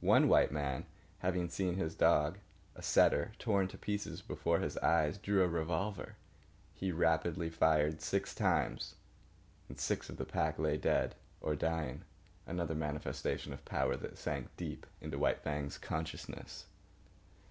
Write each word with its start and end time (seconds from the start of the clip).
One 0.00 0.26
white 0.26 0.50
man, 0.52 0.86
having 1.18 1.50
seen 1.50 1.74
his 1.74 1.94
dog, 1.94 2.38
a 2.74 2.80
setter, 2.80 3.32
torn 3.38 3.68
to 3.68 3.76
pieces 3.76 4.22
before 4.22 4.60
his 4.60 4.78
eyes, 4.78 5.18
drew 5.18 5.42
a 5.44 5.48
revolver. 5.48 6.16
He 6.72 6.90
fired 6.90 6.98
rapidly, 6.98 7.98
six 7.98 8.34
times, 8.34 8.94
and 9.68 9.78
six 9.78 10.08
of 10.08 10.16
the 10.16 10.24
pack 10.24 10.58
lay 10.58 10.78
dead 10.78 11.14
or 11.42 11.54
dying—another 11.54 12.74
manifestation 12.74 13.52
of 13.52 13.66
power 13.66 13.96
that 13.96 14.16
sank 14.16 14.48
deep 14.56 14.86
into 15.02 15.18
White 15.18 15.42
Fang's 15.42 15.76
consciousness. 15.76 16.64